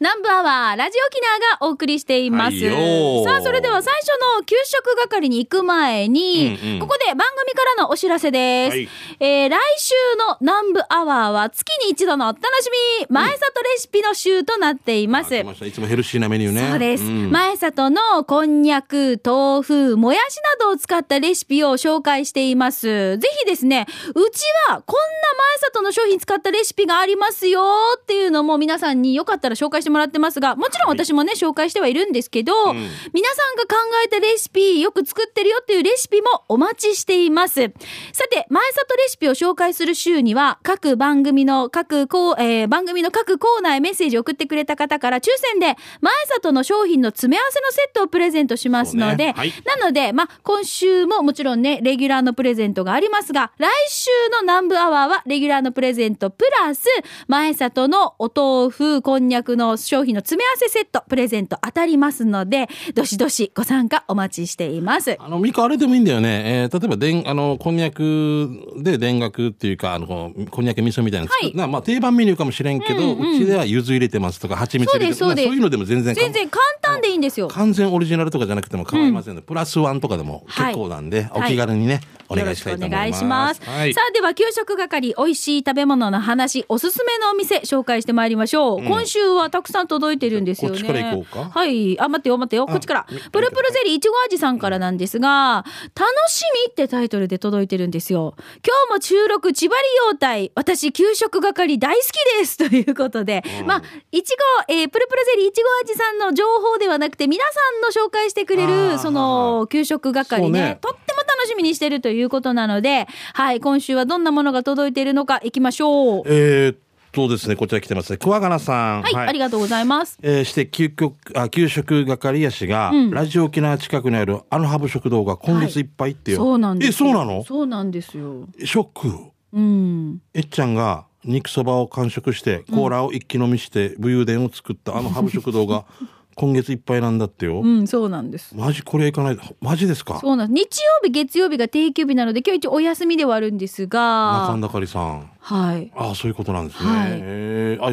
[0.00, 2.58] 南部アワーラジオキナーがお送りしています。
[2.58, 4.08] さあ、それでは最初
[4.38, 8.70] の給食係に行く前に、うんうんここで番組からのお知らせです。
[8.70, 8.88] はい
[9.20, 12.70] えー来週の南部アワーは月に一度のお楽し
[13.00, 15.34] み、前里レシピの週となっています。
[15.36, 16.68] あ来ましたいつもヘルシーなメニューね。
[16.70, 17.04] そうです。
[17.04, 23.18] ん前里のこんにゃく、豆腐、もやしなどを使ったレシピを紹介しています。
[23.18, 25.08] ぜひですね、うちはこんな
[25.54, 27.62] 前里の商品使ったレシピがありますよ
[27.98, 32.76] っていうのも皆さんによかったら紹介してもらってますが、もちろん私もね、紹介してはいるんですけど、ん。
[33.12, 37.72] 皆さんが考えたレシピ、よく作ってるよっていうレシピもお待ちしています。
[38.12, 49.34] さて、前里レシピを紹介する週には、各番組の各こう、えー番組の各コーナーへメッセージを送ってくれた方から抽選で、前里の商品の詰め合わせのセットをプレゼントしますので、ね。
[49.36, 49.52] はい。
[49.64, 56.86] なので、まあ、今週ももちろんね、レギュラーのプレゼントがありますが、来週の南部アワーはレギュラーのプレゼントプラス、
[57.28, 65.16] 前里のお豆腐、こんにゃくの商品の詰め合わせセット、プレゼント当たりますので、どしどしご参加お待ちしています。
[65.18, 66.42] あの、ミカあれでもいいんだよね。
[66.62, 77.48] えー例えば、でん、あの、こんにゃくで田楽っていうか、あの、こんにゃく味噌みたいなはいなまあ、定番メニューかもしれんけど、うちでは柚子入れてますとか、蜂蜜入れてますそうそういうのでも全然か全然簡単でいいんですよ。
[77.48, 83.00] 完全オリジナルとかじゃなくても構いませんので、プラスワンとかでも結構なんで、はいお気軽にね、およろしくお願いしたいと思います。
[83.00, 83.60] 願いします。
[83.64, 84.00] はいさ。
[84.08, 88.84] あ、では、給食係、美味しい食べ物の話、おすすめのお店、紹介してまいりましょう。
[88.84, 90.78] 今週はたくさん届いてるんですよね。
[90.78, 91.98] こっちから行こうかはい。
[92.00, 92.66] あ、待ってよ、待ってよ。
[92.66, 93.06] こっちから。
[93.10, 98.34] みプルプルゼリーいちご味さんからなんですが、楽しみってタイトルで届いてるんですよ。
[98.64, 100.52] 今日も収録、千葉利用隊。
[100.54, 102.56] 私、給食係大好きです。
[102.58, 103.42] ということで。
[103.66, 104.36] まあ、いち
[104.68, 116.22] ご、えープルプルゼリーいちご味さんの情報ではなくて、皆さんの紹介してくれある、ーその、給食係ねねとっても楽しみにしてるということなので、はい、今週はどんなものが届いているのか、いきましょう。
[116.26, 116.76] えーっ
[117.14, 118.18] とですね、こちら来てますね。
[118.18, 119.02] 桑名さん。
[119.02, 120.18] はい、ありがとうございます。
[120.22, 127.08] えーして給食あ給食係やしが、ラジオ沖縄近くにあるあのハブ食堂が今月いっぱいってよ、そうなんですよ。
[127.08, 127.44] えそうなの？
[127.44, 128.48] そうなんですよ。
[128.64, 129.18] ショック
[129.52, 130.18] うん。
[130.34, 135.84] えっちゃんが肉そばを完食してコーラを一気飲みして武勇伝を作ったあのハブ食堂が
[136.34, 138.56] 今月いっぱいなんだってよ、うん、そうなんです。
[138.56, 139.38] マジこれはいかない。
[139.60, 140.18] マジですか？
[140.20, 140.66] そうなんです。
[140.68, 145.30] 日曜日、月曜日が定休日なので、今日一応お休みではあるんです中が、田かりさん。
[145.38, 145.92] はい。
[145.94, 147.10] ああそういうことなんですね、はい。
[147.12, 147.84] えー。
[147.84, 147.90] あ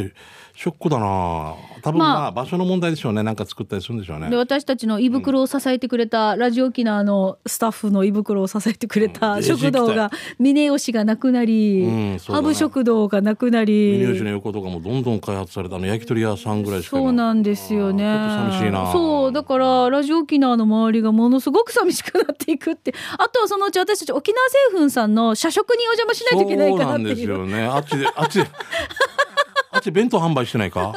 [0.62, 1.56] ショックだな。
[1.82, 2.20] 多分まあ。
[2.20, 3.24] まあ場所の問題でしょうね。
[3.24, 4.30] なんか作ったりするんでしょうね。
[4.30, 9.44] で私たちの胃袋を支えてくれた、ラジオ沖縄のスタッフの胃袋を支えてくれうたん。
[9.44, 18.06] 食堂が峰吉がなくなり、うんねハブ食堂がなくなミニオシりの横とかもどんどん開発されたあの焼き鳥屋さんぐらいしか今そうなんですよね。
[18.06, 18.92] あーちょっと寂しいな。
[18.92, 22.94] そうだからラジオ沖縄の周りがものすごく寂しくなっていくって。
[23.18, 27.28] あとはそのうち私たち沖縄製粉さんの社食にお邪魔しないといけないかなっていう。
[27.28, 27.64] そうなんですよね。
[27.66, 28.48] あっちであっちで
[29.72, 30.92] あっち弁当販売してないか？
[30.92, 30.94] 本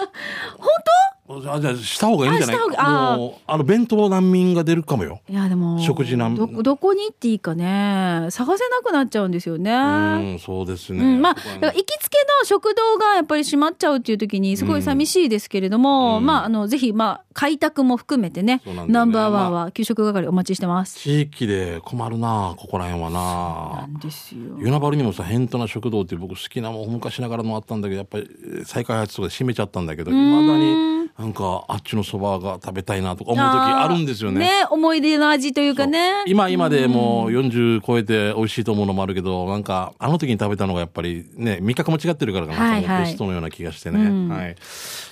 [0.59, 1.03] 当？
[1.27, 2.57] あじゃあした方がいいんじゃない？
[2.77, 5.21] ああの弁当難民が出るかもよ。
[5.29, 8.29] いやでも食事なんどどこに行っていいかね。
[8.31, 9.73] 探せなくなっちゃうんですよね。
[9.73, 16.27] うんそうですね、うん、まあ、行きつけの食堂がやっぱり閉まっちゃうっていう時にすごい寂しいですけれども、うん。
[16.27, 18.84] まあ、あの、ぜひ、まあ、開拓も含めてね、ね。
[18.87, 20.99] ナンバーワンは給食係お待ちしてます。
[21.01, 23.81] 地域で困るなここら辺はな。
[23.81, 24.57] なんですよ。
[24.59, 34.41] 与那原にもさ変とな食堂って僕好きなもん昔ながらのあったんだけどやっぱりえー再開発とかで閉めちゃったんだけどいまだになんかあっちのそばが食べたいなとか思う時あるんですよね。
[34.41, 36.25] ね、思い出の味というかね。
[36.27, 42.85] 今今でもう40超えて美味しいと思うのもあるけどなんかあの時に食べたのがやっぱりね味覚も違ってるからかな、はいはい。
[42.85, 44.29] そのベストのような気がしてね、うん。
[44.29, 44.57] はい。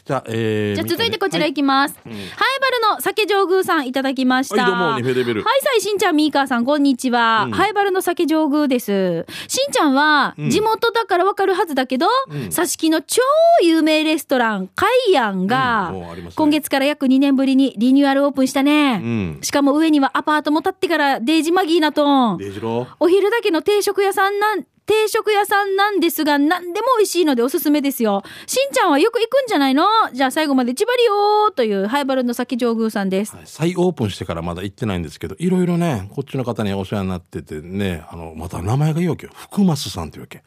[0.05, 1.95] じゃあ、えー、じゃあ続いてこちらはいいきます。
[1.95, 4.57] ハイバルの酒上宮さんいただきました。
[4.57, 5.45] はいどうもニフェレベル。
[5.45, 7.45] はいさいしんちゃんみーかーさんこんにちは。
[7.47, 7.53] うん。
[7.53, 9.25] ハイバルの酒上宮です。
[9.47, 10.51] しんちゃんはうん。
[10.51, 12.51] 地元だからわかるはずだけど、うん。
[12.51, 13.23] さしきの超
[13.63, 19.01] 有名レストランカイアンがね今月から約2年ぶりにリニューアルオープンしたね。
[19.03, 22.39] うんしかも上にはアパートも建ってからデイジマギーナとん。
[22.39, 28.23] デイジロお昼だけの定食屋さんなん、定食屋さんなんですが、何でも美味しいのでおすすめですよ。
[28.47, 29.85] しんちゃんはよく行くんじゃないの？
[30.13, 33.35] じゃあ最後まで千葉りよーというハイバルの先上宮さんです。
[33.37, 40.43] はい再オープンしてからまだ行ってないんですけどいろいろねこっちの方にお世話になっててねあのまた名前がいいわけよ福増さんっていうわけ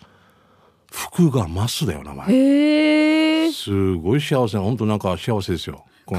[0.95, 3.51] 福が増だよ名前。
[3.51, 5.85] すごい幸せ本当なんか幸せですよ。
[6.07, 6.15] カ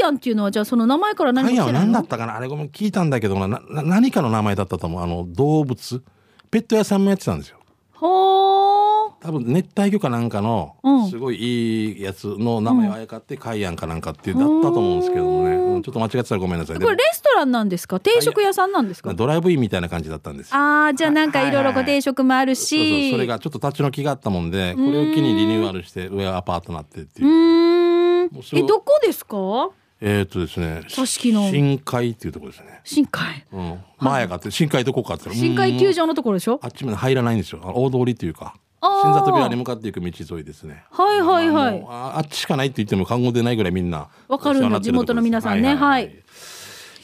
[0.00, 2.36] イアンっていうのはじゃあその名前から何カイアンは何だったかな？
[2.36, 3.60] あれごめん聞いたんだけどな。
[3.70, 5.02] 何かの名前だったと思う。
[5.02, 6.02] あの動物。
[6.50, 7.58] ペット屋さんもやってたんですよ。
[7.92, 8.75] ほー。
[9.26, 11.10] 多分熱帯魚かなんかのうん。
[11.10, 16.78] すごいいいやつの名前をあやかってカイアンかなんかっていうだったと思うんですけどもね、うんちょっと間違ってたらごめんなさい。
[16.78, 18.00] これレストランなんですか？
[18.00, 19.12] 定食屋さんなんですか？
[19.12, 20.56] ドライブインみたいな感じだったんですよ。
[20.56, 23.10] あー、じゃあなんかいろいろごはいはいはい定食もあるそうし。
[23.10, 23.18] そう。
[23.18, 28.30] それがちょっと立ち退きがあったもんでこれを機にリニューアルして上はアパートになってっていう。
[28.54, 29.70] えどこですか？
[30.00, 32.80] えーっとですね深海っていうところですね。
[32.84, 33.44] 深海。
[33.52, 33.78] うん。
[33.98, 36.58] 前があって深海どこかって深海球場場のところでしょ？
[36.62, 37.60] あっちまで入らないんですよ。
[37.62, 40.84] あの大通りっていうか新里扉に向かっていく道沿いですね。
[40.90, 41.84] はいはいはい。
[41.88, 45.74] ああっちしかないって言っても過言でないぐらいみんなわかるん地元の皆さんね。
[45.74, 46.12] はい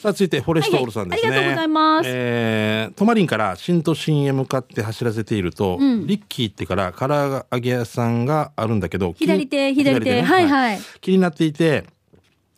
[0.03, 2.09] さあ続いてフォレストオールさんですね、はいはいありがとうございます。
[2.09, 10.15] えー、トマリンから新都心へ向かって走らせていると、リッキーってから唐揚げ屋さんがあるんだけど左手左手。
[10.15, 10.21] ね。
[10.21, 10.79] はいはい。
[10.99, 11.85] 気になっていて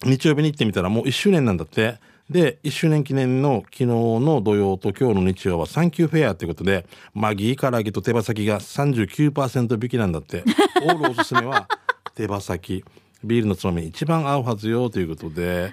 [0.04, 2.00] 日曜日に行ってみたらもう1周年なんだって
[2.30, 10.44] で1周年記念の昨日の土曜と今日の日曜はサンキューフェアということでマギー唐揚げと手羽先が39%引きなんだって。
[10.84, 11.68] オールおすすめは
[12.16, 12.84] 手羽先。
[13.24, 15.72] ビールのつまみに一番合うはずよということで。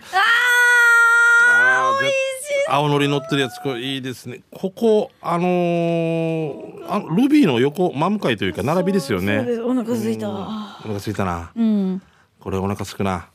[1.48, 2.68] あー美味しい。
[2.68, 4.40] 青のり乗ってるやつこれいいですね。
[4.50, 9.38] ここあのーあのルビーの横真向かいというか並びですよね。
[9.64, 10.28] お腹空いた。
[10.30, 10.32] お
[10.88, 11.50] 腹すいたな。
[11.54, 12.02] うん。
[12.40, 13.28] これお腹すくな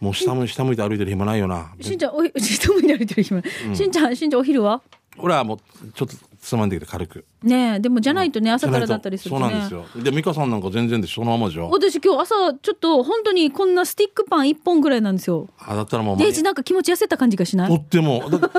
[0.00, 1.72] もう下向い下向いて歩いてる暇ないよな。
[1.80, 3.42] しんちゃんおひ 下向いて歩いてる暇。
[3.74, 4.80] しんちゃんしんちゃんお昼は？
[5.20, 5.58] 俺はもう
[5.94, 7.24] ちょっとつまんできて軽く。
[7.42, 9.46] ねえでもじゃないとね朝からだったりするとね。
[9.46, 10.02] そうなんですよ。
[10.04, 15.48] で美香さんなんか全然でそのままじゃ私今日朝ちょっと本当にこんなスティックパン一本ぐらいなんですよ。
[15.58, 17.68] あだったらもうデイジなんか気持ち痩せた感じがしない？
[17.68, 18.30] とっても。
[18.30, 18.50] だ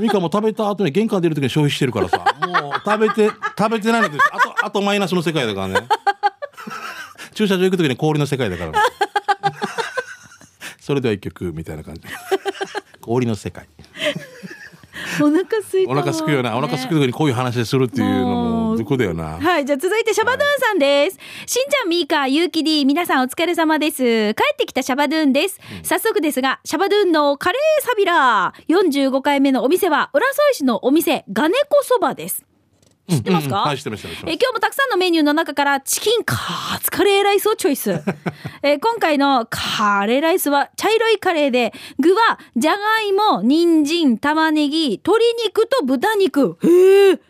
[0.00, 2.24] 美香も食べた後に玄関出る時に消費してるからさ。
[2.46, 5.86] もう食べて 食べてないのであとあとマイナスの世界だからね。
[7.34, 8.78] 駐車場行く時に氷の世界だから、ね、
[10.82, 12.00] それでは一曲みたいな感じ
[13.00, 13.68] 氷の世界
[15.20, 18.26] お腹すいたお腹すくよな、お腹すく時にこういう話するっていうの
[18.72, 21.18] もどこだよなはい、じゃあ続いてシャバドゥンさんです。
[21.46, 24.34] しんちゃん、みーか、ゆうき D、皆さんお疲れ様です。
[24.34, 25.60] 帰ってきたシャバドゥンです。
[25.82, 29.08] 早速ですが、シャバドゥンのカレーサビラー。
[29.10, 32.44] 45回目のお店は、浦添市のお店、ガネコそばです。
[33.16, 36.36] 知ってますか、うんうんはいえー今日もたくさんのメニューの中からチキンカ
[36.82, 37.90] ツカレーライスをチョイス。
[38.62, 46.58] えー今回のカレーライスは茶色いカレーで、具はじゃがいも、人参、玉ねぎ、鶏肉と豚肉。
[46.62, 47.20] へえ。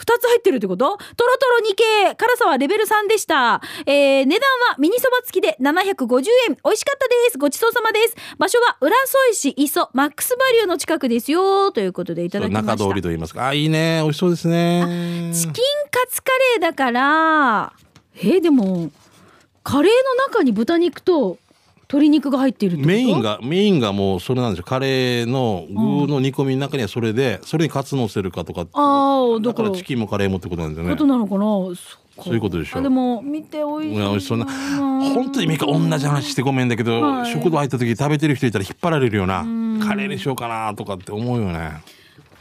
[0.00, 0.96] 二つ入ってるってこと？
[0.96, 2.14] トロトロ2系。
[2.16, 3.60] 辛さはレベル3でした。
[3.84, 6.56] えー、値段はミニそば付きで750円。
[6.64, 7.38] 美味しかったです。
[7.38, 8.16] ごちそうさまです。
[8.38, 11.70] 場所は浦添市磯マックスバリューの近くですよ。
[11.72, 12.72] ということでいただきました。
[12.76, 17.72] 中通りと言いますかあいいね美味しそうですねチキンカツカレーだから、
[18.16, 18.90] えーでも、
[19.62, 21.38] カレーの中に豚肉と
[21.90, 23.20] 鶏肉が入っているメイン。
[23.20, 24.64] がメインがもうそれなんですよ。
[24.64, 29.70] カレーの具の煮込みの中にはそれで、それにカツ乗せるかとかああ、だか、ら。
[29.70, 30.90] らチキンもカレーもってことなんですよね。
[30.90, 31.40] ことなのかな？
[32.22, 34.52] そういうことでしょあでも、見ておいしいいしそうなな
[35.14, 37.32] 本当にミカ同じ話してごめんだけど、はい。
[37.32, 39.38] 食堂入った時食べてる人いたら引っ張られるよな
[39.84, 41.72] カレーにしようかなとかって思うよね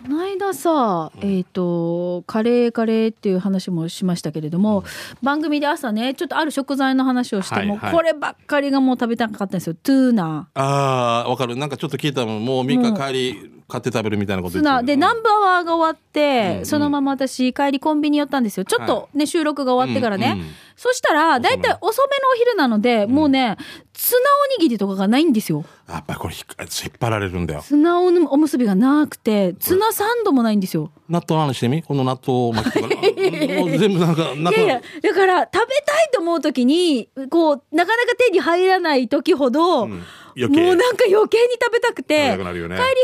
[0.02, 4.86] この間さ、えっ、と、カレーカレーっていう話もしましたけれども、
[5.22, 7.94] 番組で朝ね、ちょっとある食材の話をしても、はいはい。
[7.94, 9.74] こればっかりがもう食べたかったんですよ。
[9.74, 10.48] トゥーナ。
[10.54, 11.58] あーわかる。
[11.58, 14.82] なんかちょっと聞いたもんもうミカ帰り買って食べるみたいなことでナ。
[14.82, 18.66] ンバーワーが終わって、うんそのまま私帰りコンビニ寄ったんですよ。
[18.66, 20.48] ちょっとね、収録が終わってからね、うんうん
[20.80, 23.58] そしたらだいたい遅めのお昼なので、もうね
[23.92, 25.66] ツナおにぎりとかがないんですよ。
[25.90, 26.44] やっぱりこれ引っ
[26.86, 27.62] 引っ張られるんだよ。
[27.62, 30.90] ツナおおむすびがなくてツナサンドもないんですよ。
[31.10, 31.84] 納豆の話してみ？
[31.84, 32.96] この納豆巻きとか。
[33.60, 39.90] もう全部なんかなんかいやいやだから食べたいと思う時にこうなかなか手に入らない時ほど、うん。
[39.90, 39.98] も
[40.38, 42.38] うなんか余計に食べたくてね。
[42.38, 42.58] 帰り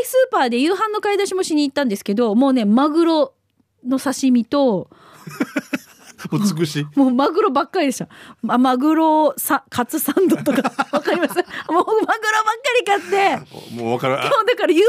[0.04, 3.34] スーパーで夕飯の買い出しもしに行ったんですけどもうねマグロ
[3.86, 4.88] の刺身と
[6.58, 6.86] 美しい。
[6.98, 8.08] もうマグロばっかりでした。
[8.42, 10.62] まマグロさカツサンドとか。
[10.92, 12.20] わかりますもうマグロばっか
[12.78, 13.74] り買って。
[13.74, 14.86] もう分かるあ今日だから夕飯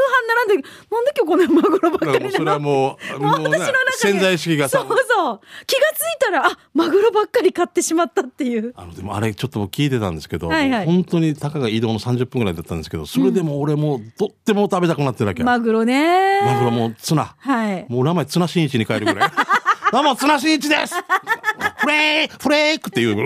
[0.47, 2.31] 並んでなんで今日こんなマグロばっかりなの？
[2.31, 3.67] それはもうもう私の中で。
[3.97, 5.39] 潜在意識がさそうそう。
[5.65, 8.73] 気がついたらあマグロばっかり買ってしまったっていう。
[8.77, 10.85] あのでもあれちょっと聞いてたんですけど、はいはい。
[10.85, 16.41] 本当にたかが移動の30分ぐらいだったんですけどそれでも俺もうとっても食べたくなってるわけ、マグロね。
[16.45, 17.35] マグロもうツナ。
[17.37, 17.85] はい。
[17.89, 19.31] もう名前ツナ新一に変えるぐらい
[19.91, 20.95] どうも綱新一です。
[21.77, 23.25] フレーフレークっていう。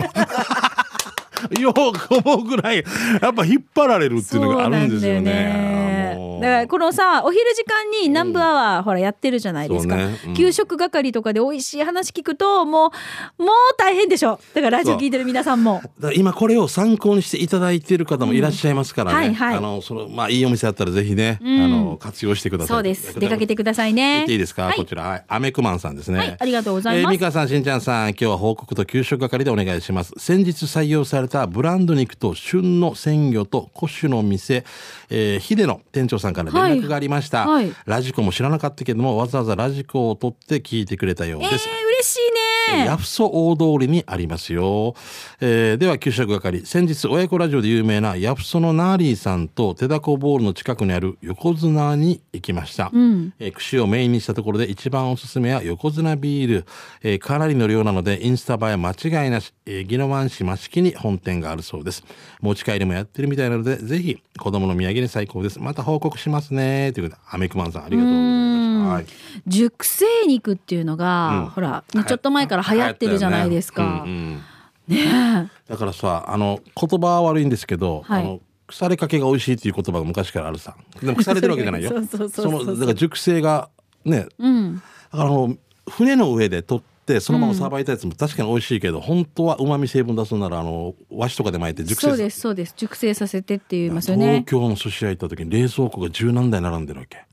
[1.59, 2.83] よく思うぐらい
[3.21, 6.31] やっぱ引っ張られるっていうのがあるんですよね。
[6.41, 10.19] だからこのさお昼時間に南部アワー、ほらやってるじゃないですか、ね。
[10.25, 10.33] うん。
[10.33, 12.91] 給食係とかで美味しい話聞くとも
[13.37, 14.39] うもう大変でしょ。
[14.55, 15.83] だからラジオ聞いてる皆さんも。
[16.15, 19.27] 今これを参考にしていただいている方もいらっしゃいますからね。
[19.27, 19.57] うんはいはい。
[19.57, 21.61] あの、その、まあ、いいお店だったらぜひね、ん。
[21.63, 22.75] あの、活用してください。
[22.75, 23.19] そうです。
[23.19, 24.25] 出かけてくださいね。
[24.27, 24.77] いいですか、はい。
[24.77, 25.03] こちら。
[25.03, 25.25] はい。
[25.27, 26.17] アメクマンさんですね。
[26.17, 26.37] はい。
[26.39, 27.03] ありがとうございます。
[27.03, 30.13] えー、ミカさん、しんちゃんさん、今日は報告と給食係でお願いします。
[30.17, 34.65] 先日採用されたブランド肉と旬の鮮魚と古酒の店、
[35.09, 37.47] えー、ヒデの店長さんから連絡がありました。
[37.47, 41.67] はいはいラジコも知らなかったけども、わざわざラジコを取って聞いてくれたようえー、です。
[41.67, 42.85] 嬉しいねね。
[42.85, 44.95] ヤフソ大通りにありますよ。
[45.39, 46.65] えーでは、給食係。
[46.65, 52.85] 先日、親子ラジオで有名なヤフソのナーリーさんと手だこボールの近くにある横綱に行きました。
[52.87, 56.65] んえー串をメインにしたところで一番おすすめは横綱ビール。
[57.03, 62.03] えーかなりの量なので、インスタ映え間違いなし、えー、宜野湾市益城に本店があるそうです。
[62.41, 65.59] 持ち帰りもやってるみたいなので、ぜひ子供の土産に最高です。
[65.59, 66.91] また報告しますね。
[66.93, 68.70] ということで、アメクマンさんありがとうございました。
[68.87, 69.05] はい。
[69.47, 71.45] 熟成肉っていうのが、うん。
[71.49, 73.83] ほら、ちょっと前から流行ってるじゃないですか。
[73.83, 74.43] ねうんうん。
[74.87, 78.23] ねだからさあの言葉は悪いんですけど、はい。
[78.23, 80.75] あの腐れかけが美味しいっていう言葉が昔からあるさ。
[81.01, 81.89] でも腐れてるわけじゃないよ。
[82.29, 83.69] そのだから熟成が
[84.05, 84.27] ね。
[84.29, 84.35] え。
[84.39, 84.75] うん。
[84.75, 85.57] だからあの
[85.89, 92.73] 船の上で取ってそのままさばいたやつも確かに美味しいけど、本当は旨味成分出すならあの和紙とかで巻いて熟成そうです、そうです。
[92.77, 94.43] 熟成させてって言いますよ東ね。
[94.47, 97.25] 京の寿司屋行った時に冷蔵庫が十何台並んでるわけ。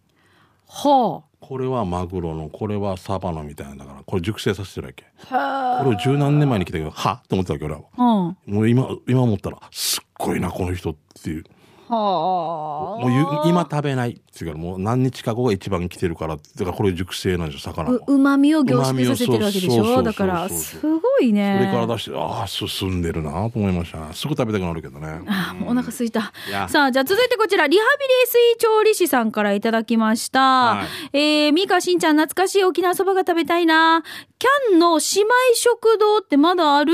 [0.66, 8.02] はこれはマグロのこれはサバのみたいなだからこれ熟成させてるわけこれを十何年前に来たけどはと思ったわけ俺はあ。
[8.04, 8.54] うん。
[8.54, 11.44] もう今今思ったらすっごいなこの人っていう
[11.88, 13.00] はあ。
[13.00, 17.98] もうゆ今食べないっていうからもう何日か後が一番来てるからだからこれ熟成なんですよ魚も。
[18.06, 20.02] うまみを凝縮させてるわけでしょ？
[20.02, 21.58] だからすごいね。
[21.60, 24.12] それから出してああ進んでるなと思いました。
[24.12, 25.20] すぐ食べたくなるけどね。
[25.26, 26.32] あもうお腹すいた。
[26.68, 31.16] さあじゃあ続いてこちらリハビリ水調理師さんからいただきました、はい。
[31.16, 34.02] えー、ミカしんちゃん懐かしい沖縄そばが食べたいな
[34.40, 36.92] キャンの姉妹食堂ってまだある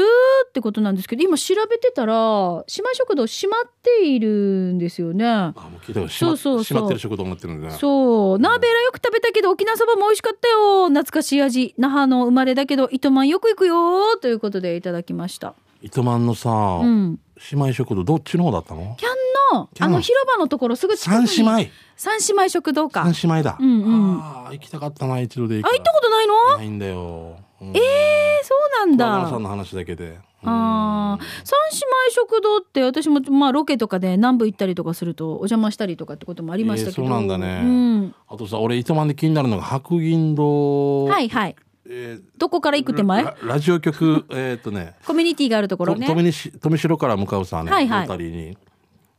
[0.49, 4.29] ってことなんですけど今調べてたら姉妹食堂閉まっている
[4.73, 8.39] んですよねあもう聞いたから閉まそうそう閉まってる食堂になってるんでねそう。
[8.39, 10.89] ナーベラよく食べたけど、沖縄そばも美味しかったよ。
[10.89, 11.75] 懐かしい味。
[11.77, 14.17] 那覇の生まれだけど、糸満よく行くよ。
[14.17, 15.55] ということでいただきました。
[15.83, 17.21] 糸満のさ、うん。
[17.53, 18.97] 姉妹食堂どっちの方だったの？
[18.99, 19.13] キャン
[19.53, 21.29] の、あの広場のところすぐ近くに。
[21.29, 21.71] 三姉妹。
[21.97, 23.05] 三姉妹食堂か。
[23.05, 24.21] 三姉妹だ、うんうん。
[24.21, 25.63] ああ行きたかったな一度で。
[25.63, 26.57] 行あ、行ったことないの？
[26.59, 29.29] ないんだよ、うん、ええそうなんだ。
[29.29, 30.19] さんの話だけで。
[30.47, 37.03] ああ、三姉妹食堂って私もまあロケとかで南部行ったりとかするとお邪魔したりとかってこともありましたけど。
[37.03, 37.61] えーそうなんだね。
[37.63, 38.15] うん。
[38.29, 41.05] あとさ俺糸満で気になるのが白銀堂。
[41.07, 41.57] はいはい。
[41.87, 43.25] えーどこから行く手前？
[43.25, 44.97] ララジオ局えーっとね。
[45.07, 46.07] コミュニティがあるところね。
[46.07, 48.07] と富城から向かうさね、はいはい。
[48.09, 48.59] ロータリーに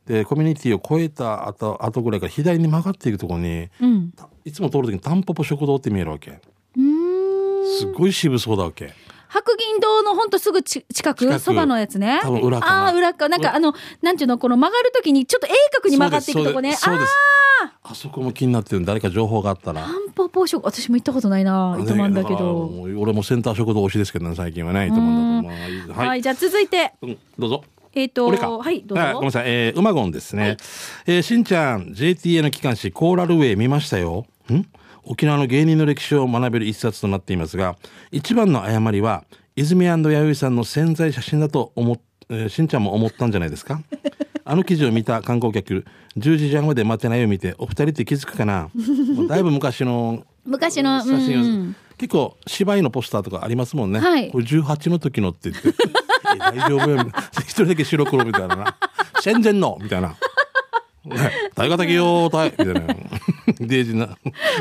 [0.06, 4.12] でコミュニティを越えた後後ぐらいから左に曲がっていくところにうん。
[4.44, 6.30] いつも通る時にタンポポ食堂って見えるわけ
[6.76, 7.78] うーん。
[7.78, 8.94] すっごい渋そうだわけ
[9.28, 12.20] 白銀堂のほんとすぐち近近くくそばのやつね。
[12.22, 13.28] 多分裏かなああ、裏か。
[13.28, 16.72] なんかあの、なんていうの、この曲がるときにちょっと鋭角に曲がっていくとこね。
[16.72, 17.12] あそうです
[17.82, 21.76] あそこも気になってる誰か情報があったらタンポポ食、私も行ったことないな。
[21.80, 22.70] 糸満だけど。
[22.96, 27.64] 俺もセンター食堂推しですけどね最近はね糸満だとはい、はい、じゃあ続いて、うん、どうぞ
[27.96, 28.50] えっ、と、俺か。
[28.50, 29.04] はい、どうぞ。
[29.04, 29.44] あごめんなさい。
[29.46, 30.58] えー、うまごんですね。
[31.06, 34.26] えーしんちゃん、JTA の機関誌コーラルウェイ見ましたよ。
[34.52, 34.64] ん？
[35.02, 37.76] 沖縄の芸人の歴史を学べる一冊となっていますが、
[38.12, 39.24] 一番の誤りは、
[39.56, 41.98] 泉弥生さんの潜在写真だと思っ、
[42.28, 43.80] えーしんちゃんも思ったんじゃないですか？
[44.44, 45.86] あの記事を見た観光客、
[46.18, 48.68] 10時弱まで待てないを見て、お二人って気づくかな？
[49.26, 54.00] だいぶ昔の昔の、写真を、うん結構芝居のポスターとかありますもんね。
[54.00, 55.72] はいこれ18の時のって言って、
[56.36, 56.98] え大丈夫よ。
[57.40, 58.76] 一人だけ白黒みたいなな。
[59.20, 60.08] 戦前のみたいな。
[60.08, 60.16] ね
[61.54, 62.80] 大型企業隊みたいな。
[63.60, 64.16] デージな、あ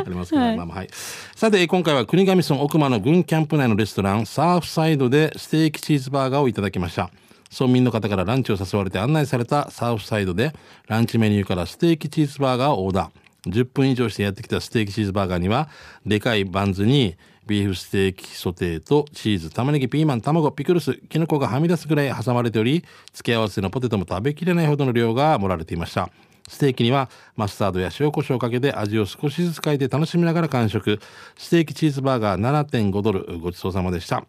[0.07, 0.89] りますけど、はいまあまあはい。
[1.35, 7.09] さて、今回は国頭村奥間の軍キャンプ内のレストラン、サーフサイドでステーキチーズバーガーをいただきました。
[7.57, 10.53] 村民の方からランチを誘われて案内されたサーフサイドで、
[10.87, 13.25] ランチメニューからステーキチーズバーガーをオーダー。
[13.51, 15.69] 10分以上してやってきたステーキチーズバーガーには、
[16.05, 17.15] でかいバンズに、
[17.45, 22.83] ビーフステーキソテーとチーズ、玉ねぎ、ピーマン、卵、ピクルス、キノコがはみ出すぐらい挟まれており、
[23.13, 26.09] 付け合わせのポテトも食べきれないほどの量が盛られていました。
[26.47, 30.99] ステーキにはマスタードや塩コショウをかけて味を少しずつ変えて楽しみながら完食。
[31.37, 34.25] ステーキチーズバーガー7.5ドルごちそうさまでした。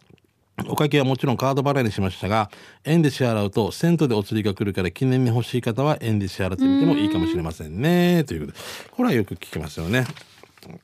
[0.67, 2.49] お会計はもちろんカード払いにしましたが、
[2.83, 8.23] 円で支払うとセントでお釣りが来るから記念に欲しい方は円で支払ってみてもいいかもしれませんね。
[8.23, 8.59] ということで、
[8.91, 10.05] これはよく聞きますよね。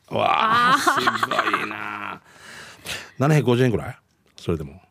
[0.10, 2.22] わあ、すごいな。
[3.20, 3.98] 750円ぐらい？
[4.38, 4.82] それでも。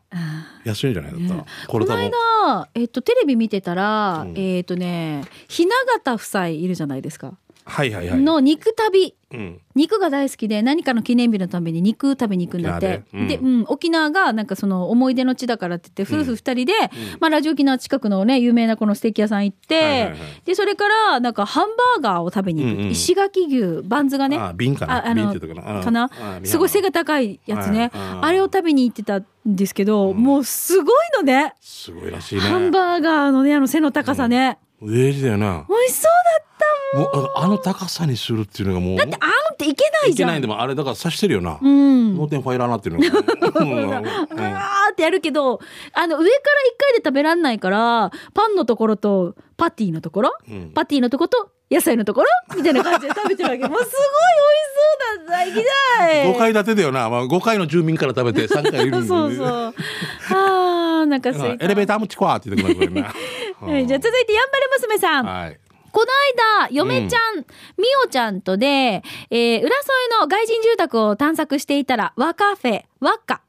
[0.63, 1.33] 安いんじゃないだった？
[1.35, 1.45] ら。
[1.67, 1.85] この。
[1.95, 5.67] 間、えっ、と、テレビ見てたら、うんえっ、とね、雛
[6.03, 7.33] 形夫妻いるじゃないですか。
[7.65, 8.19] はいはいはい。
[8.19, 9.15] の肉旅。
[9.31, 9.59] うん。
[9.73, 13.03] 肉が大好きで何かの記念日のために肉食べに行くんだって。
[13.11, 16.73] 沖縄でうんで、うん、沖縄がなんかその思い出の地だからって言って、夫婦二人で、
[17.19, 21.69] まあラジオ沖縄近くのね、有名なこのステーキ屋さん行って、はいはいはいで、それからなんかハン
[22.01, 22.73] バーガーを食べに行く。
[22.73, 24.37] うんうん石垣牛、バンズがね。
[24.37, 24.97] あ、瓶かな？
[24.97, 26.09] ああのかな？
[26.43, 27.89] すごい背が高いやつね。
[27.93, 31.55] あれを食べに行ってたんですけど、もうすごいのね。
[31.59, 32.41] すごいらしいね。
[32.41, 34.59] ハンバーガーのね、あの背の高さね。
[34.79, 35.65] デージだよな。
[35.69, 38.97] 美味しそうだったもうああの高さにするっていうのがもう。
[38.97, 40.29] だってあのっていけないじゃん。
[40.29, 41.57] いけないんでもあれだから刺してるよな。
[41.61, 42.17] うん。
[42.17, 43.05] 脳天ファイラーなってるの。
[43.05, 45.59] うんうんあーってやるけど、
[45.93, 53.67] あの、上から一回で食べらんないから、パンのところと、パティのところ、うんパティのところと、野菜のところみたいな感じで食べてるわけ。
[53.67, 55.61] もうすごい美味しそうだ。
[55.61, 56.33] 行きたい。
[56.33, 57.09] 5階建てだよな。
[57.09, 59.47] まあ、5階の住民から食べて3階いる そうそう。
[59.47, 61.65] あー、なんかすいた。
[61.65, 63.13] エレベーターもちこわって言ってくるな。
[63.61, 65.25] はい、じゃあ続いて、やんばる娘さん。
[65.25, 65.59] はい。
[65.93, 66.07] この
[66.65, 67.37] 間、嫁ちゃん、
[67.77, 73.41] みおちゃんとで、えー、浦添の外人住宅を探索していたら、和カフェ、和カ、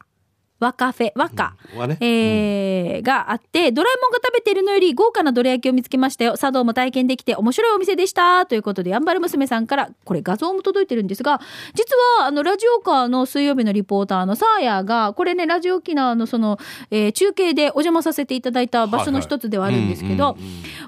[0.65, 1.97] 和カフェ、和カ、うん。
[2.01, 6.37] えーがあって、ドラえもんが食べているのより豪華などら焼きを見つけましたよ。
[6.39, 8.47] 茶道も体験できて面白いお店でした。
[8.47, 11.41] ということで、やんばる娘さんから、これ画像も届いてるんですが、
[11.75, 16.59] 実は、あの、ラジオカーの水曜日のリポーターのサーヤが、これね、ラジオ沖縄のその、
[16.91, 20.37] えー中継でお邪魔させていただいた場所の一つではあるんですけど、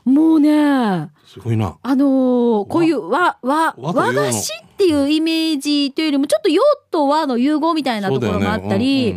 [0.04, 1.76] もうね、すごいな。
[1.82, 9.12] あのーこういう和、和、和菓子っていうイメージというよりも、ちょっと洋と和の融合みたいなところがあったり、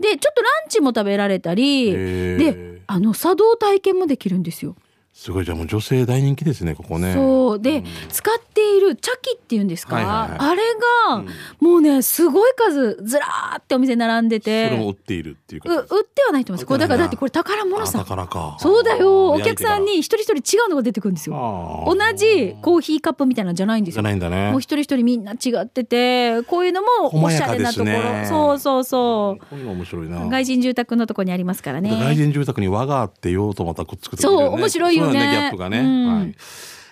[0.00, 1.92] で、ちょっとランチも食べられたり、
[2.38, 4.76] で、あの、茶道体験もできるんですよ。
[5.18, 7.60] すごいじゃあもう女性大人気ですねここねそう。
[7.60, 10.62] で、ん使っている茶器っていうんですか、はいはいはいあれ
[11.08, 11.24] が、
[11.58, 16.66] もうね、すごい数、ずらーってお店並んでそれも売て、っているっていうう売ってはないと思います。
[16.66, 17.98] これだから、だってこれ宝物あさ。
[17.98, 19.30] 宝かそうだよ。
[19.30, 21.84] お客さんに一人一人違うのが出てくるんですよ。
[21.86, 24.08] 同じコーヒーカップみたいなのじゃないんですよじゃ。
[24.08, 27.92] ないんだねもう一人一人みんな違ってて、こういうのもおしゃれなところ。
[27.92, 29.40] ねそうそうそう。
[29.40, 32.14] こういうの面白いな外人住宅のとこにありますから外ね。
[32.14, 36.34] 人住宅に和があって用とまたくっつくってことだそう面白いよなんだギャップがね、うんはい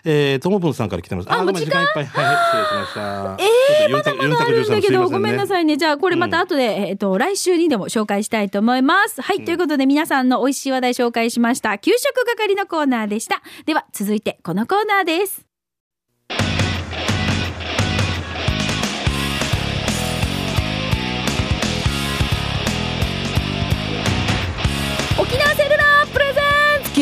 [0.09, 1.33] えー、ともぷんさんから来てます。
[1.33, 2.07] あもう時間いっぱい。
[2.07, 3.37] はい、はい、失礼しました。
[3.83, 5.47] えー、まだまだあるんだけど、ごめんない。
[5.49, 5.77] さいね。
[5.77, 9.21] じゃあ、これまた後で、えっと、来週にでも紹介したいと思います。
[9.21, 11.79] はい、ということで皆さんの美味しい話題紹介しました。
[11.79, 13.43] 給食係のコーナーでした。
[13.65, 15.45] では、続いてこのコーナーです。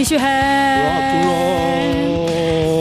[0.04, 1.24] 機種編。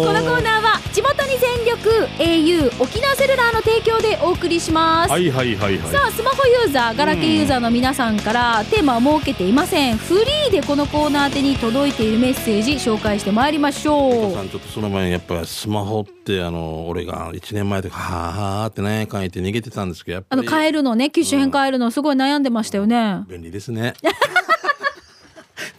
[0.04, 1.90] このコーナーは地元に全力
[2.20, 5.90] au 沖縄セルラーの提供でお送りします、はいはいはいはい。
[5.90, 9.98] さあスマホユーザーガラケーユーザーの皆さんからテーマは設けていません。
[9.98, 14.34] フリーでこのコーナー宛てに届いているメッセージ紹介してまいりましょう。
[14.34, 20.42] さんちょっとその前にやっぱりスマホってあの俺が1年前とかはあはあってね書いて逃げてたんですけどやっぱり。
[20.42, 23.24] あの変えるのね機種変変えるのすごい悩んでましたよね。
[23.30, 23.94] 便利ですね。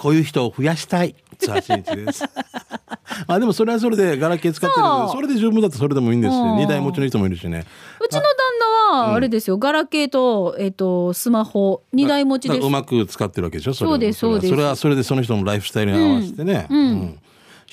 [0.05, 2.25] こういう人を増やしたいです。
[3.27, 5.11] あでもそれはそれでガラケー使ってるそう。
[5.13, 6.57] それで十分だとそれでもいいんですしうん。
[6.59, 7.65] 2台持ちの人もいるしね。
[8.01, 8.29] うちの旦
[8.93, 11.83] 那はあれですよ、ガラケーと,、えっとスマホ。
[11.95, 12.67] 2台持ちです。
[12.67, 14.51] うまく使ってるわけでしょそれそうですそうです。
[14.51, 17.19] それはそれでその人のライフスタイルに合わせてね、うん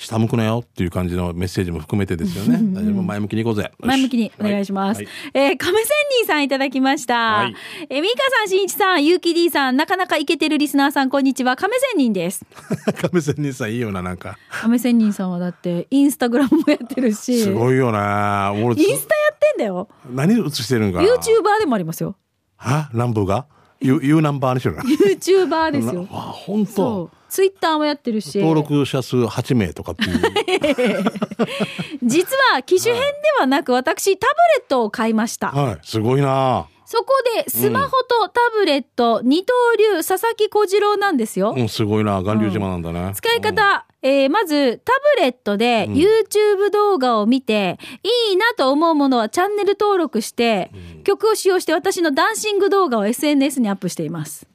[0.02, 3.02] 下向くなよっていう感じのメッセージも含めてですよね大丈夫？
[3.02, 4.98] 前向きにいこうぜ前向きにお願いします。
[4.98, 5.88] はいえー、亀仙
[6.18, 7.14] 人さんいただきました。
[7.14, 7.54] はい
[7.88, 11.56] えー、ミカさん、しんいちさん、ゆうき D さん、なかなかイケてるリスナーさん、こんにちは。
[11.56, 12.44] 亀仙人です。
[13.00, 19.88] 亀仙人さんいいよななんか亀仙人さんはだって、インスタグラムもやってるし、すごいよな俺インスタやってんだよ。
[20.12, 22.16] 何映してるんか YouTuber でもありますよ。
[22.56, 22.88] は？
[22.92, 23.46] 南部が
[23.80, 26.06] ？U, U ナンバーにしろな YouTuber ですよ。
[26.10, 27.10] わ本そ当う。
[27.32, 28.38] ツイッターもやってるし。
[28.40, 30.20] 登録者数8名とかっていう
[32.04, 33.08] 実は機種変で
[33.40, 35.48] はなく、私、タブレットを買いました。
[35.48, 37.06] はいすごいなそこ
[37.42, 41.54] で、スマホとタブレット、二刀流、佐々木小次郎なんですよ。
[41.56, 50.70] うんすごいな巌流島なんだね、使い方、えーまずタブレットで YouTube 動画を見て、いいなと思うものはチャンネル登録して、
[51.04, 54.46] 曲を使用して私のダンシング動画を SNS にアップしています。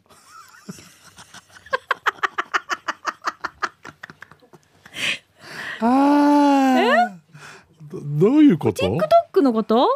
[5.80, 7.18] あ
[7.90, 9.86] あどどういうこと？TikTok のこと？
[9.86, 9.90] う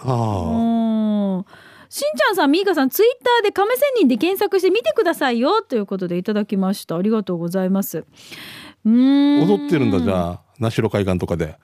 [0.00, 0.04] あ。
[0.04, 1.46] ーん。
[1.88, 6.96] しんちゃんさん、みーかさん、ツイッターで亀仙人で検索してみてくださいよということでいただきました。
[6.96, 7.98] ありがとうございます。
[7.98, 9.42] うーん。
[9.42, 10.40] あ踊ってるんだじゃあ。
[10.58, 11.56] 名城海岸とかで。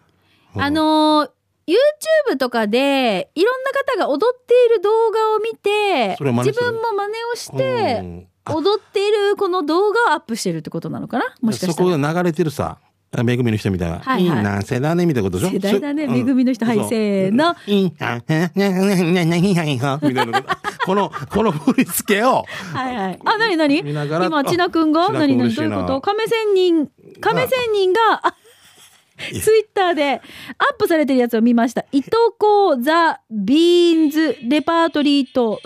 [0.54, 1.30] あのー
[1.64, 6.24] YouTube とかでいろんな方が踊っている動画を見て自
[6.60, 8.28] 分も真似をしてうん。
[8.44, 8.54] あ。
[8.56, 11.24] 踊っているこの動画をアップしてるってことなのかな？
[11.40, 11.72] もしかしたら。
[11.74, 12.78] そこが流れてるさ
[13.22, 14.40] めぐみの人みたいな、はいはい。
[14.40, 15.52] いな世代ねみたいなことでしょ？
[15.52, 16.06] 世代だね。
[16.06, 16.64] そめぐみの人。
[16.64, 17.54] はいせーの。
[17.66, 18.22] いいみたい
[19.76, 19.98] な
[20.84, 22.44] このこの振り付けを
[22.74, 23.18] はいはい。
[23.24, 26.88] あ、なになに今、ちなくんがあなになにどういこと亀仙人、
[27.20, 28.34] 亀仙人が、あ
[29.18, 30.20] ツイッターでアッ
[30.78, 31.84] プされてるやつを見ました。
[31.92, 35.60] いとこザ・ビーンズ・レパートリーと、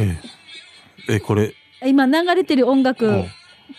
[0.00, 0.18] え
[1.08, 3.26] ええこれ、今流れてる音楽、うん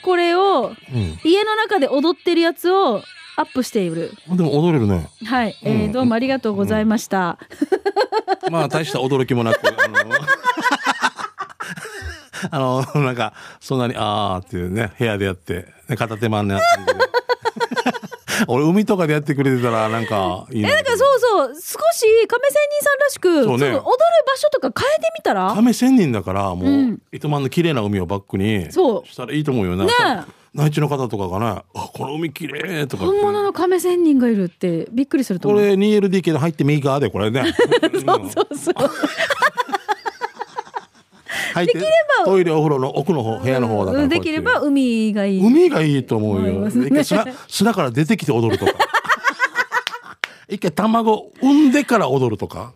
[0.06, 3.02] これをうん、家の中で踊ってるやつを
[3.38, 4.12] アップしている。
[4.30, 5.10] でも踊れるね。
[5.26, 7.40] はい、えーうんどうもありがとうございました。
[8.52, 9.62] まあ大した驚きもなく、
[12.52, 17.00] あの、あの、なんか、そんなに、あーっていうね、部屋でやって、ね片手間な感じで。
[18.48, 20.70] 俺、海とかでやってくれてたら、なんか、いいな。
[20.70, 21.60] なんかそうそう、少し
[22.28, 23.84] 亀仙人さんらしく、そうね踊る場
[24.38, 25.54] 所とか変えてみたら？
[25.54, 29.86] 亀仙人だから、もう、うん糸満の綺麗な海をバックに、そうしたらいいと思うよね。
[29.86, 29.92] ね
[30.54, 33.06] 内地の方とかがね、あ、この海綺麗とか。
[33.06, 35.62] 本物の亀仙人がいるってびっくりすると思う。
[35.62, 37.44] これ 2LDK で入って右側で、これね。
[37.94, 38.76] そうそうそう。
[41.56, 44.04] 入ってできればトイレお風呂の奥の方、部屋の方だから。
[44.04, 45.42] うんできれば海がいい。
[45.42, 46.70] 海がいいと思うよ。
[46.70, 48.74] ね砂砂から出てきて踊るとか。
[50.50, 52.74] 一回卵産んでから踊るとか。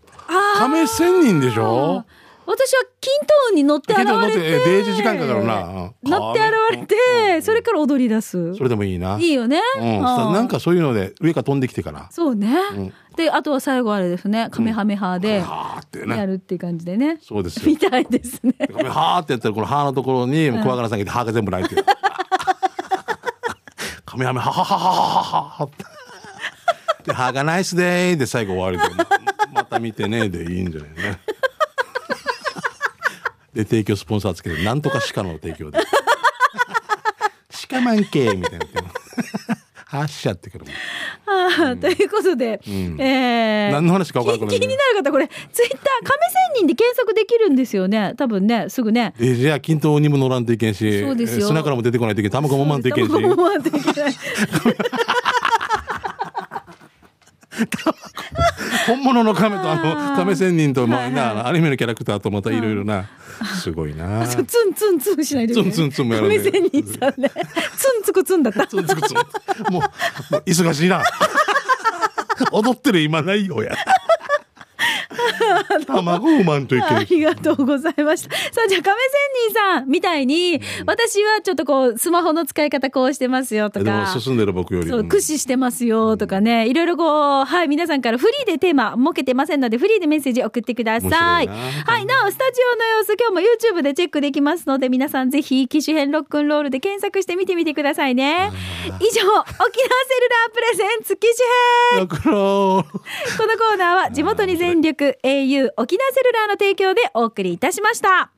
[0.58, 2.06] 亀仙人でしょ？
[2.46, 3.14] 私は均
[3.50, 4.48] 等に乗って現れてて。
[4.48, 8.56] えデージ時間かかるな乗って現れて、それから踊り出す。
[8.56, 9.20] それでもいいな。
[9.20, 9.62] いいよね。
[9.78, 10.02] うん。
[10.02, 12.08] なんかそういうので上から飛んできてから。
[12.12, 12.50] そうね。
[13.20, 14.48] で、あとは最後あれですね。
[14.50, 16.26] カメハメハではーってやね。
[16.26, 17.18] るっていう感じでね。
[17.22, 17.78] そうですよみ。
[17.78, 18.54] たいですね。
[18.60, 21.84] はーってやったらこの歯のところにクワガラさんがいて歯が全部泣いてる。
[24.06, 25.68] カメハメハハハハハハハ。
[27.04, 29.06] で歯がナイスデーで最後終わりでま
[29.54, 31.20] また見てねでいいんじゃないね。
[33.54, 35.80] で提供スポンサーつけてなんとか鹿の提供で。
[37.68, 38.66] 鹿マン系みたいな。
[39.90, 40.74] 発射ってくるもん。
[41.26, 43.02] あーということで、ん。
[43.02, 46.20] えー何の話か分からな気気になる方これツイッター亀
[46.54, 48.14] 仙人で検索できるんですよね。
[48.16, 49.16] 多分ねすぐね。
[49.20, 51.46] えじゃあ均等にも乗らんといけんしそうですよ。
[51.48, 53.12] え砂からも出てこないといけん卵もまんといけんし。
[53.12, 54.14] 卵もまんといけない
[58.88, 63.06] 本物の亀とあの亀仙人と、まあなアニメのキャラクターとまたいろいろな、
[63.62, 64.26] すごいな。
[64.28, 67.32] ツンツンツンしないといけないツンツンツンもやらない亀仙人さんね。
[67.76, 68.68] ツンつくツンだった。
[68.68, 69.18] ツンツクツン。
[69.74, 71.04] もうもう忙しいな。
[72.52, 73.76] 踊ってる今ないよや。
[75.96, 77.04] 卵を産まんといけあ。
[77.04, 78.36] りがとうございました。
[78.36, 78.96] さあ、じゃあ、亀
[79.44, 84.08] 仙人さんみたいに、私はちょっとこう、スマホの使い方こうしてますよとか。
[84.20, 91.08] 進んでる僕よりそう、駆使してますよとかね、いろいろこう、はい、皆さんからフリーでテーマ設けてませんので、フリーでメッセージ送ってくださ
[91.42, 91.48] い。
[91.48, 98.52] はい、なお、スタジオの様子、今日も YouTube でチェックできますので、皆さんぜひ、機種編ロックンロールで検索してみてみてくださいね。
[98.86, 101.28] 以上、沖縄セルラープレゼンツ機
[101.92, 102.10] 種編
[103.38, 108.32] このコーナーは地元に全力 au 沖縄セルラーの提供でお送りいたしました。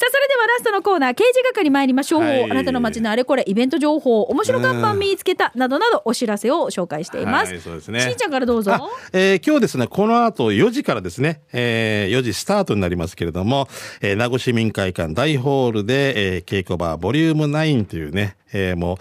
[0.00, 2.22] さあ、それではラストのコーナー、刑事係参りましょう。
[2.22, 7.52] はいあなたの街のあれこれ、イベント情報、面白看板見つけた、などなどお知らせを紹介しています。
[7.52, 8.72] はいそうですねしんちゃんからどうぞ。
[8.72, 8.80] あ
[9.12, 13.68] えー今日ですね、この後4時からですね、えー4時スタートになりますけれども、
[14.00, 18.98] えー名護市民会館大ホールで、えー稽古場ボリューム9というね、えーも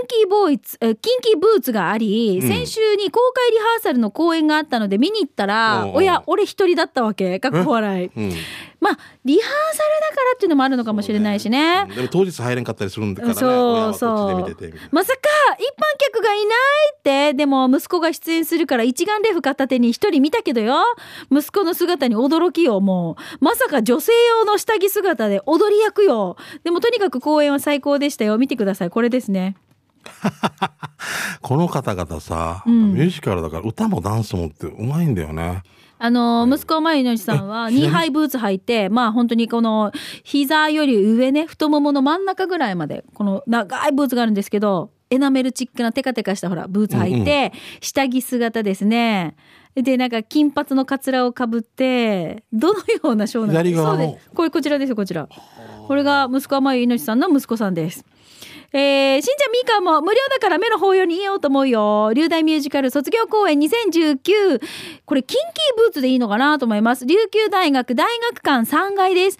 [0.06, 7.40] キーボーイツえーキンキーブーツがあり、うん先週に公開リハーサルの公演があったので見に行ったらおうおうおや俺一人だったわけ。
[7.40, 8.11] かっこ笑い。
[8.14, 8.33] うん。
[8.81, 11.87] まあリハーサルだからっていうのもあるのかもしれないしね。
[11.88, 11.94] うん。
[11.94, 13.40] でも当日入れんかったりするんだからね。
[13.40, 14.57] 親そうそう。
[14.90, 15.20] まさか
[15.59, 16.57] 一般客がいない
[16.96, 17.35] って。
[17.35, 20.77] でも息子が出演するから一眼レフ片手に一人見たけどよ。
[21.31, 23.44] 息子の姿に驚きよもう。
[23.44, 26.37] まさか女性用の下着姿で踊り役よ。
[26.64, 28.38] でもとにかく公演は最高でしたよ。
[28.38, 28.90] 見てください。
[28.90, 29.57] これですね。
[31.42, 32.94] この方々さ、ん。
[32.94, 35.62] ミュージカルだから歌もダンスもってうまいんだよね。
[35.98, 49.37] あの息子まゆのちさんはニーハイブーツ履いて まあ本当にこの膝より上ね太ももの真ん中ぐらいまでこの長いブーツがあるんですけどエナメルチックなテカテカしたほらブーツ履いて、下着姿ですね。
[49.74, 54.04] でなんか金髪のかつらをかぶってどのようなショーなん左側の。
[54.04, 54.30] そうです。
[54.34, 55.26] これこちらですよこちら。
[55.88, 58.04] これが息子はまゆいのちさんの息子さんです
[58.70, 62.12] えー、しんちゃんみーかんも無料だから目の法要にいようと思うよ。
[62.12, 64.61] 流大ミュージカル卒業公演2019。
[65.07, 67.07] これ、キンキーブーツでいいのかなと思います。
[67.07, 69.38] 琉球大学大学館3階です。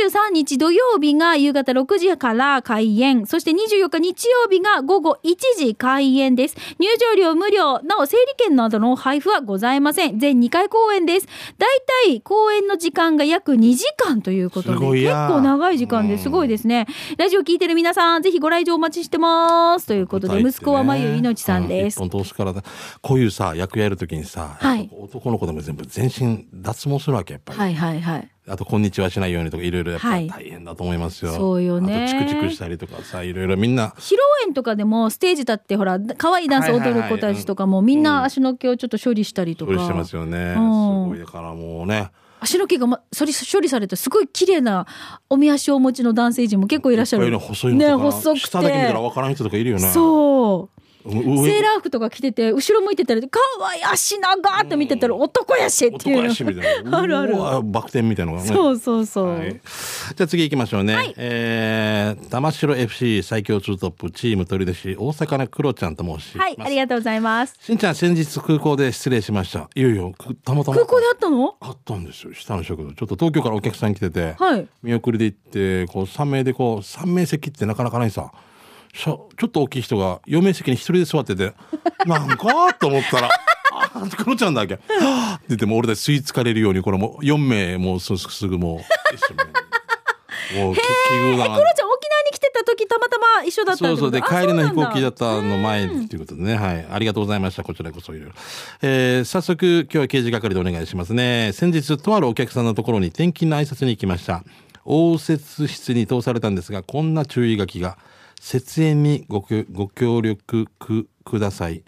[0.00, 3.26] 23日土曜日が夕方6時から開演。
[3.26, 6.56] そして24日日曜日が午後1時開演です。
[6.78, 7.80] 入場料無料。
[7.80, 10.18] なお、整理券などの配布はございません。
[10.18, 11.26] 全2回公演です。
[11.58, 16.86] だいたい公演の時間が約2時間ということで、結や構長い時間ですごいですね。
[17.18, 19.86] ラジオ聞いてる皆さん、ぜひご来場お待ちしてます。
[19.86, 22.00] ということで、息子はまゆいのちさんです。
[22.00, 22.06] う。
[22.06, 22.62] 一本通しからだ。
[23.00, 24.90] こういうさ役やるときにさ、はい。
[24.92, 28.30] 男の子でも全部全身脱毛するわけやっぱり、はいはいはい。
[28.48, 30.26] あとこんにちはしないようにとかいろいろやっぱはい。
[30.28, 32.04] 大変だと思いますよ、そうよね。
[32.04, 33.94] あとチクチクしたりとかさいろいろみんな。
[33.98, 41.04] 披露宴とかでもステージ立ってほら可愛いダンス踊る子たちとかもみんな足の毛をちょっと処理したりとか、処理してますよね、うん。
[41.04, 41.18] すごい。
[41.18, 44.86] だからもうね足の毛が、ま、処理処理されてすごい綺麗な
[45.28, 47.38] おみ足をお持ちの男性陣も結構いらっしゃる。
[47.38, 48.46] 細いのね細くて。
[48.46, 49.88] 下だけ見たら分からん人とかいるよね。
[49.88, 61.14] そうセーラー服とか着てて後ろ向いてたら可愛い足長ーって見てたら男やしって男いうのあるあるバク転みたいなのがねそうそうそう、はい、じゃあ次行きましょうね。
[61.16, 66.48] えー、玉城 FC 最強ツートップチーム鳥出市大阪のクロちゃんと申します。
[66.48, 69.70] はい、ありがとうございますしんちゃん先日空港で失礼しました。
[69.74, 71.54] いよいよくたまたま空港であったの？
[71.60, 72.34] あったんですよ。
[72.34, 72.92] 下の食堂。
[72.92, 78.32] ちょっと東京からお客さん来てて、はい見送りで行ってこう3名でこう3名席ってなかなかないさ。
[78.92, 81.54] ちょっと大きい人が4名席に一人で座ってて
[82.06, 83.28] なんかと思ったら
[83.72, 89.50] 「あクロちゃんだっけ」はぁって言ってもう俺たち吸い付かれるようにこれもう4名もうすすぐもう一緒に。
[90.50, 90.80] もう奇
[91.12, 94.10] 遇だなクロちゃん沖縄に来てた時たまたま一緒だったそうそう。
[94.10, 96.56] であ帰りの飛行機だったの前っていうことでね。
[96.56, 96.86] はい。
[96.90, 97.62] ありがとうございました。
[97.62, 98.32] こちらこそいろいろ、
[98.82, 101.52] えー、早速今日は刑事係でお願いしますね。
[101.52, 104.42] 先日とあるお客さんのところに転勤の挨拶に行きました。
[104.84, 107.98] 応接室に通されたんですがこんな注意書きが
[108.40, 111.84] 設営にごご協力くください。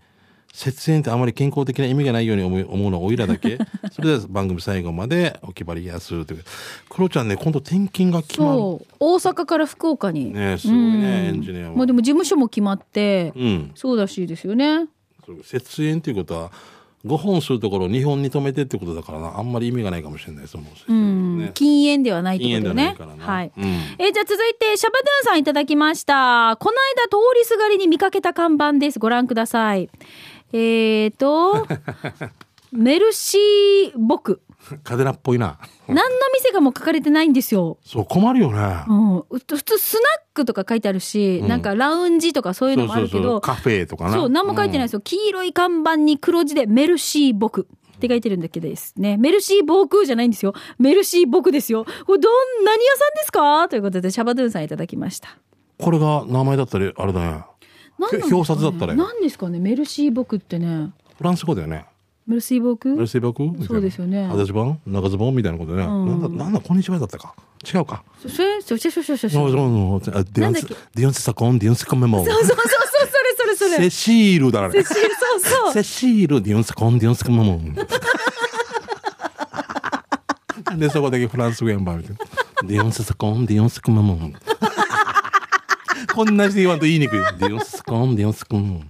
[0.52, 3.56] 節煙ってあまり健康的な意味がないように思う思うのはおいらだけ。
[3.90, 6.44] それでは番組最後までお決まりやするという。
[6.90, 8.58] クロちゃんね今度転勤が決まる。
[8.58, 8.86] そう。
[9.00, 13.70] 大阪から福岡に、ねすごいねエンジニアもまあでも事務所も決まって、うん。
[13.74, 14.88] そうらしいですよね。
[15.42, 16.52] 節煙っていうことは
[17.04, 19.38] 5本するところ2本に止めてってことだからな。
[19.38, 23.52] あんまり意味がないかもしれないですもう、禁煙ではないってことよねはない。
[23.56, 23.64] うん。
[23.98, 26.56] えーじゃあ続いてシャバドゥンさんいただきました。
[26.60, 28.98] この間通りすがりに見かけた看板です。
[29.00, 29.90] ご覧ください。
[30.52, 31.66] えーと
[32.72, 34.40] メルシーボク
[34.84, 35.58] カデナっぽいな。
[35.88, 36.02] 何の
[36.34, 37.78] 店かも書かれてないんですよ。
[37.84, 40.02] そう困るよね、うん、う普通スナッ
[40.34, 41.48] クとか書いてあるし、うん。
[41.48, 44.12] なんかラウンジとかそういうのもあるけどカフェとかな。
[44.12, 45.00] そう、何も書いてないですよ。
[45.00, 49.16] 黄色い看板に黒字でメルシー僕って書いてるんだけどですね。
[49.16, 50.54] メルシー僕じゃないんですよ。
[50.78, 51.84] メルシー僕ですよ。
[52.06, 53.68] これどん、何屋さんですか？
[53.68, 55.28] ということで、シャバドゥンさんいただきました。
[55.78, 57.44] これが名前だったりあれだね。
[57.98, 58.34] 何なんですかね？
[58.34, 59.58] 表札だったらよ何ですかね？
[59.58, 60.92] メルシー僕ってね。
[61.18, 61.84] フランス語だよね
[62.26, 63.42] メルシー僕メルセーバク？
[63.42, 64.26] みたいなそうですよね。
[64.28, 65.86] 肌ズボン長ズボンみたいなことね、ん。
[65.86, 67.34] なんだなんだこんにちはだったか？
[67.64, 68.04] 違うか？
[68.22, 69.16] そそれ、そそそうそう。
[69.16, 70.74] そうそうディオンセなんだっけ？
[70.94, 72.62] ディオンセサコンディオンセコメモそうそうそう、そ
[73.44, 73.90] れそれそれ。
[73.90, 74.70] セシールだね。
[74.72, 75.72] セシールそうそう。
[75.72, 77.60] セシールディオンセコンディオンセコメモ
[80.76, 82.18] でそこだけフランス語やんばみたいな。
[82.68, 84.16] ディオンセサコンディオンセコメモ
[86.14, 87.18] こんなして言わんと言いにくい。
[87.38, 88.82] ディオンセサコンディオンセコメモ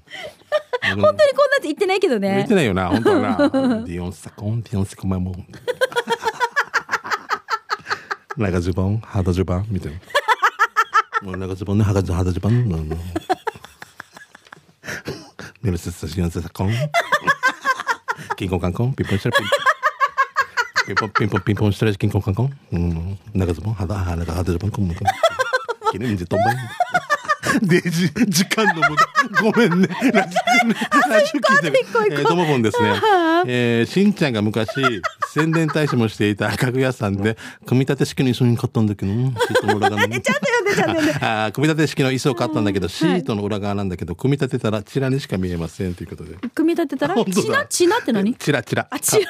[1.01, 2.37] 本当にこんなって言ってないけどね。
[2.37, 2.55] 言って。
[2.55, 2.89] ないよな。
[2.89, 3.37] 本当はな。
[3.39, 5.35] ディオンセサコンディオンセコメモ
[8.37, 9.93] 長ズボン肌ズボンみたい
[11.23, 11.37] な。
[11.37, 12.53] 長ズボンね肌肌ズボン。
[12.53, 12.89] うん。
[15.63, 16.73] メルセスディオンセサコン。
[18.37, 18.95] キンコンカンコン。
[18.95, 19.49] ピンポンしたらピン。
[20.87, 22.59] ピンポンピンポンピンポンしたらキンコンカンコン。
[22.73, 23.19] うん。
[23.35, 24.97] 長ズボン肌肌肌ズボンコンコン。
[25.93, 26.57] キネンジトンバイ
[27.63, 29.89] でじ時間の無駄ごめんね。
[30.13, 31.87] ラ ジラジオ聞いてる。
[32.11, 32.63] えー、ともぼん。
[32.63, 32.95] ですね。
[33.47, 34.71] えー、しんちゃんが昔
[35.33, 37.37] 宣伝大使もしていた家具屋さんで
[37.67, 40.21] 組み立て式の椅子に買ったんだけどうんシートの裏側に。
[40.23, 41.27] ちゃんと読んで、ちゃんと読んで。
[41.27, 46.37] あー組み立て式の椅子を買ったんだけど、シートの裏側なんだけど組み立てたらチラにしか見えませんということで。
[46.55, 47.43] 組み立てたら、本当だ。
[47.43, 48.35] チナチナって何？
[48.35, 49.29] チラチラあチラ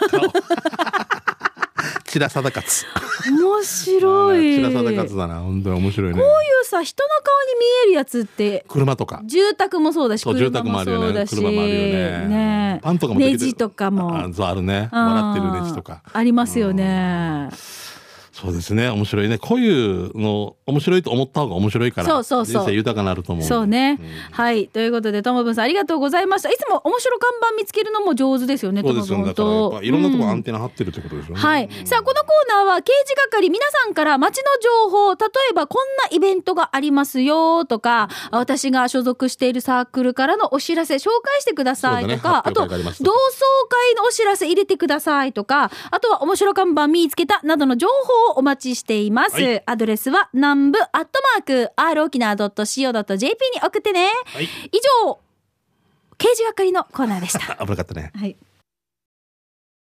[2.13, 2.85] チラサダカツ
[3.27, 4.57] 面白い。
[4.57, 5.41] チラサダカツだな。
[5.41, 6.21] 本当に面白いね。
[6.21, 6.33] こういう
[6.73, 9.23] さ人の顔に見えるやつって車とか。
[9.27, 11.27] 住宅もそうだし住宅もあるよね。
[11.27, 12.29] 車もあるよね。
[12.29, 14.17] ねパンとかもネジとかも。
[14.17, 14.89] あるね。
[14.91, 16.03] 笑ってるネジとか。
[16.13, 17.51] ありますよね
[18.43, 18.89] そうですね。
[18.89, 19.39] 面白いね。
[19.39, 22.09] こういうの、面白いと思った方が面白いから。
[22.09, 23.45] そうそうそう人生豊かになると思う。
[23.45, 24.01] そうね。
[24.33, 24.67] はい。
[24.67, 26.51] ということで、ともぶんさんありがとうございました。
[26.51, 29.33] いつも面白看板見つけるのも上手ですよね、そうですよね。
[29.33, 31.41] ともぶんとぱいろんなとこうんアンテナ張ってるってことですよね。
[31.41, 31.69] はい。
[31.85, 35.19] さあ、このコーナーは刑事係、皆さんから街の情報、例
[35.51, 47.87] えばこんなイベントがありますよとか、私が所属しているサークルからのお知らせ紹介してくださいとか、ねあと、同窓会のお知らせ入れてくださいとか、あとは面白看板見つけたなどの情
[48.32, 49.35] 報をお待ちしています。
[49.35, 54.09] はいアドレスは南部アットマーク r 沖縄 .co.jp に送ってね。
[54.27, 54.45] はい。
[54.45, 54.49] 以
[55.05, 55.19] 上、
[56.19, 57.57] 刑事係のコーナーでした。
[57.65, 58.13] 危なかったね。
[58.15, 58.37] はい。